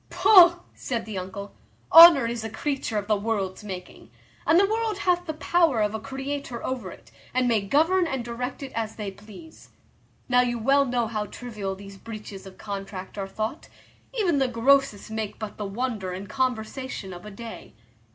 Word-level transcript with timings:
"Pugh!" 0.09 0.55
said 0.73 1.05
the 1.05 1.19
uncle, 1.19 1.53
"honour 1.93 2.25
is 2.25 2.43
a 2.43 2.49
creature 2.49 2.97
of 2.97 3.05
the 3.05 3.15
world's 3.15 3.63
making, 3.63 4.09
and 4.47 4.59
the 4.59 4.65
world 4.65 4.97
hath 4.97 5.27
the 5.27 5.33
power 5.35 5.79
of 5.79 5.93
a 5.93 5.99
creator 5.99 6.65
over 6.65 6.89
it, 6.89 7.11
and 7.35 7.47
may 7.47 7.61
govern 7.61 8.07
and 8.07 8.25
direct 8.25 8.63
it 8.63 8.71
as 8.73 8.95
they 8.95 9.11
please. 9.11 9.69
Now 10.27 10.41
you 10.41 10.57
well 10.57 10.85
know 10.85 11.05
how 11.05 11.27
trivial 11.27 11.75
these 11.75 11.97
breaches 11.97 12.47
of 12.47 12.57
contract 12.57 13.15
are 13.15 13.27
thought; 13.27 13.69
even 14.11 14.39
the 14.39 14.47
grossest 14.47 15.11
make 15.11 15.37
but 15.37 15.57
the 15.57 15.65
wonder 15.65 16.13
and 16.13 16.27
conversation 16.27 17.13
of 17.13 17.23
a 17.23 17.29
day. 17.29 17.75